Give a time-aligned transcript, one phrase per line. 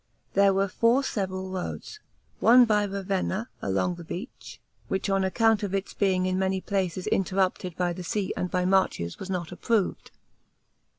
[0.33, 1.99] There were four several roads;
[2.39, 7.05] one by Ravenna, along the beach, which on account of its being in many places
[7.05, 10.09] interrupted by the sea and by marshes, was not approved.